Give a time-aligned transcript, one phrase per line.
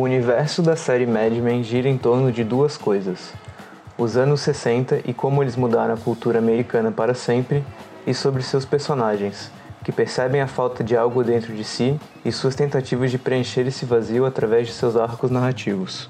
[0.00, 3.32] universo da série Mad Men gira em torno de duas coisas:
[3.96, 7.64] os anos 60 e como eles mudaram a cultura americana para sempre,
[8.06, 9.50] e sobre seus personagens,
[9.84, 13.84] que percebem a falta de algo dentro de si e suas tentativas de preencher esse
[13.84, 16.08] vazio através de seus arcos narrativos.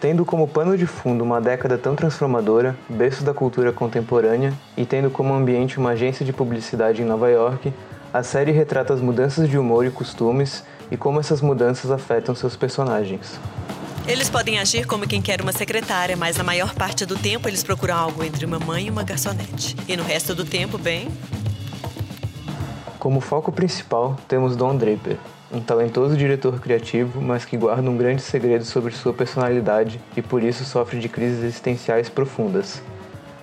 [0.00, 5.10] Tendo como pano de fundo uma década tão transformadora, berço da cultura contemporânea, e tendo
[5.10, 7.72] como ambiente uma agência de publicidade em Nova York,
[8.12, 12.54] a série retrata as mudanças de humor e costumes e como essas mudanças afetam seus
[12.54, 13.40] personagens.
[14.06, 17.64] Eles podem agir como quem quer uma secretária, mas na maior parte do tempo eles
[17.64, 19.74] procuram algo entre uma mãe e uma garçonete.
[19.88, 21.08] E no resto do tempo, bem.
[22.98, 25.16] Como foco principal, temos Don Draper,
[25.50, 30.42] um talentoso diretor criativo, mas que guarda um grande segredo sobre sua personalidade e por
[30.42, 32.82] isso sofre de crises existenciais profundas.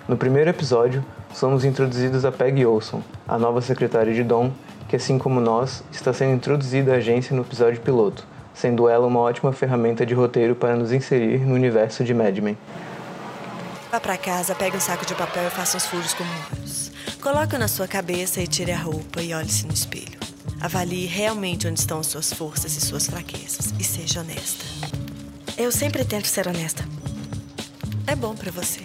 [0.06, 4.52] No primeiro episódio, somos introduzidos a Peggy Olson, a nova secretária de Don,
[4.90, 9.20] que assim como nós, está sendo introduzida à agência no episódio piloto, sendo ela uma
[9.20, 12.58] ótima ferramenta de roteiro para nos inserir no universo de Mad Men.
[13.88, 16.90] Vá para casa, pegue um saco de papel e faça uns furos com molhos.
[17.22, 20.18] Coloque na sua cabeça e tire a roupa e olhe-se no espelho.
[20.60, 24.64] Avalie realmente onde estão suas forças e suas fraquezas e seja honesta.
[25.56, 26.82] Eu sempre tento ser honesta.
[28.08, 28.80] É bom para você.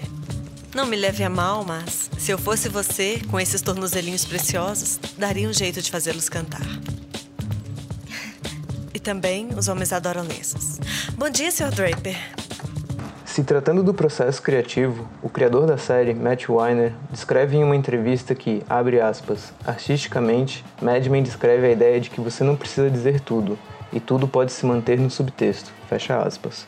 [0.76, 5.48] Não me leve a mal, mas se eu fosse você, com esses tornozelinhos preciosos, daria
[5.48, 6.68] um jeito de fazê-los cantar.
[8.94, 10.78] E também os homens adoram lenços.
[11.18, 11.72] Bom dia, Sr.
[11.72, 12.18] Draper.
[13.24, 18.36] Se tratando do processo criativo, o criador da série, Matt Weiner, descreve em uma entrevista
[18.36, 23.22] que, abre aspas, artisticamente, Mad Men descreve a ideia de que você não precisa dizer
[23.22, 23.58] tudo,
[23.94, 26.68] e tudo pode se manter no subtexto, fecha aspas.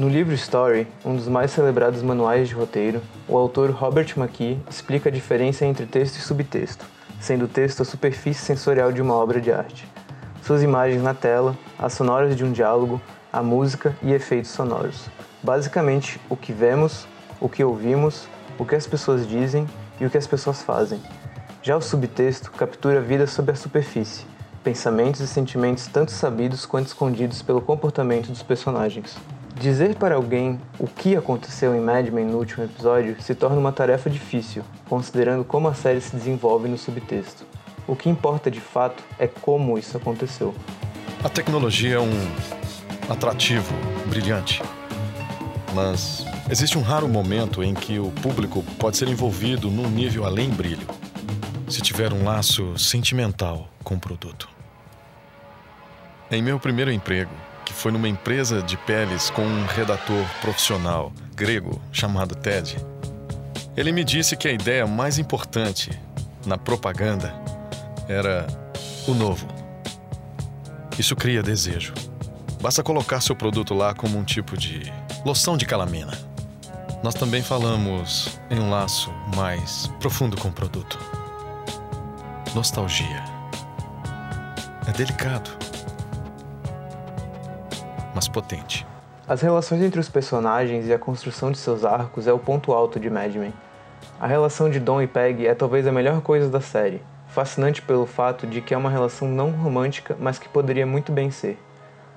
[0.00, 5.10] No livro Story, um dos mais celebrados manuais de roteiro, o autor Robert McKee explica
[5.10, 6.86] a diferença entre texto e subtexto,
[7.20, 9.86] sendo o texto a superfície sensorial de uma obra de arte.
[10.42, 12.98] Suas imagens na tela, as sonoras de um diálogo,
[13.30, 15.10] a música e efeitos sonoros.
[15.42, 17.06] Basicamente, o que vemos,
[17.38, 18.26] o que ouvimos,
[18.58, 19.66] o que as pessoas dizem
[20.00, 20.98] e o que as pessoas fazem.
[21.62, 24.24] Já o subtexto captura a vida sob a superfície,
[24.64, 29.14] pensamentos e sentimentos tanto sabidos quanto escondidos pelo comportamento dos personagens.
[29.60, 33.70] Dizer para alguém o que aconteceu em Mad Men no último episódio se torna uma
[33.70, 37.44] tarefa difícil, considerando como a série se desenvolve no subtexto.
[37.86, 40.54] O que importa de fato é como isso aconteceu.
[41.22, 42.10] A tecnologia é um
[43.10, 43.74] atrativo
[44.06, 44.62] brilhante.
[45.74, 50.48] Mas existe um raro momento em que o público pode ser envolvido num nível além
[50.48, 50.86] brilho,
[51.68, 54.48] se tiver um laço sentimental com o produto.
[56.30, 61.80] Em meu primeiro emprego, que foi numa empresa de peles com um redator profissional grego
[61.92, 62.76] chamado Ted,
[63.76, 65.96] ele me disse que a ideia mais importante
[66.44, 67.32] na propaganda
[68.08, 68.44] era
[69.06, 69.46] o novo.
[70.98, 71.94] Isso cria desejo.
[72.60, 74.92] Basta colocar seu produto lá como um tipo de
[75.24, 76.18] loção de calamina.
[77.04, 80.98] Nós também falamos em um laço mais profundo com o produto.
[82.52, 83.24] Nostalgia.
[84.88, 85.50] É delicado,
[88.14, 88.86] mas potente.
[89.26, 92.98] As relações entre os personagens e a construção de seus arcos é o ponto alto
[92.98, 93.54] de Mad Men.
[94.20, 98.06] A relação de Dom e Peg é talvez a melhor coisa da série, fascinante pelo
[98.06, 101.58] fato de que é uma relação não romântica, mas que poderia muito bem ser.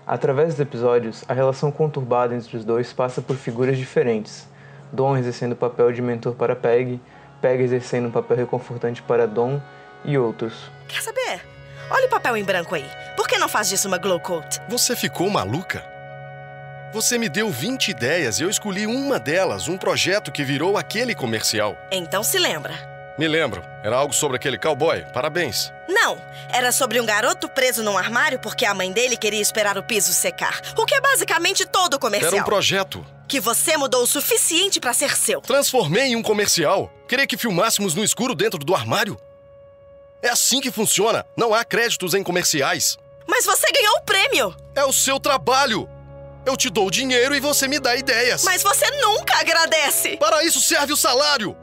[0.06, 4.48] Através dos episódios, a relação conturbada entre os dois passa por figuras diferentes.
[4.92, 7.00] Dom exercendo o papel de mentor para Peg,
[7.42, 9.62] Peg exercendo um papel reconfortante para Dom
[10.04, 10.70] e outros.
[10.88, 11.53] Quer saber?
[11.90, 12.90] Olha o papel em branco aí.
[13.16, 14.60] Por que não faz disso uma glow coat?
[14.68, 15.84] Você ficou maluca?
[16.94, 21.16] Você me deu 20 ideias e eu escolhi uma delas, um projeto que virou aquele
[21.16, 21.76] comercial.
[21.92, 22.94] Então se lembra.
[23.18, 25.04] Me lembro, era algo sobre aquele cowboy.
[25.14, 25.72] Parabéns.
[25.88, 26.20] Não,
[26.52, 30.14] era sobre um garoto preso num armário porque a mãe dele queria esperar o piso
[30.14, 30.62] secar.
[30.78, 32.34] O que é basicamente todo o comercial.
[32.34, 33.06] Era um projeto.
[33.28, 35.42] Que você mudou o suficiente para ser seu.
[35.42, 36.92] Transformei em um comercial.
[37.08, 39.18] Queria que filmássemos no escuro dentro do armário?
[40.24, 41.26] É assim que funciona.
[41.36, 42.98] Não há créditos em comerciais.
[43.28, 44.56] Mas você ganhou o prêmio.
[44.74, 45.90] É o seu trabalho.
[46.46, 48.46] Eu te dou dinheiro e você me dá ideias.
[48.46, 50.16] Mas você nunca agradece.
[50.16, 51.58] Para isso serve o salário.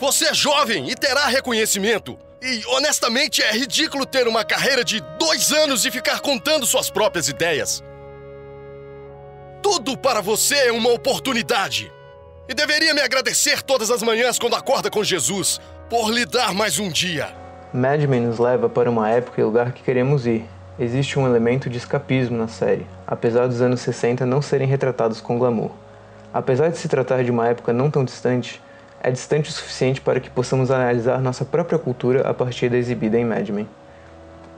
[0.00, 2.18] Você é jovem e terá reconhecimento.
[2.42, 7.28] E, honestamente, é ridículo ter uma carreira de dois anos e ficar contando suas próprias
[7.28, 7.82] ideias.
[9.62, 11.92] Tudo para você é uma oportunidade.
[12.48, 16.80] E deveria me agradecer todas as manhãs quando acorda com Jesus, por lhe dar mais
[16.80, 17.41] um dia.
[17.74, 20.44] Mad Men nos leva para uma época e lugar que queremos ir.
[20.78, 25.38] Existe um elemento de escapismo na série, apesar dos anos 60 não serem retratados com
[25.38, 25.70] glamour.
[26.34, 28.60] Apesar de se tratar de uma época não tão distante,
[29.02, 33.18] é distante o suficiente para que possamos analisar nossa própria cultura a partir da exibida
[33.18, 33.66] em Mad Men.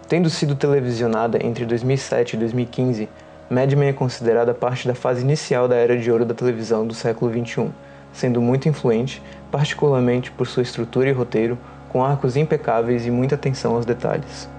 [0.09, 3.09] Tendo sido televisionada entre 2007 e 2015,
[3.49, 6.95] Mad Men é considerada parte da fase inicial da era de ouro da televisão do
[6.95, 7.71] século XXI,
[8.13, 9.23] sendo muito influente,
[9.53, 11.57] particularmente por sua estrutura e roteiro,
[11.95, 14.51] com arcos impecáveis e muita atenção aos detalhes.